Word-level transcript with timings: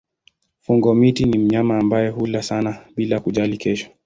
Fungo-miti 0.59 1.25
ni 1.25 1.37
mnyama 1.37 1.77
ambaye 1.77 2.09
hula 2.09 2.41
sana 2.43 2.85
bila 2.95 3.19
kujali 3.19 3.57
kesho. 3.57 3.89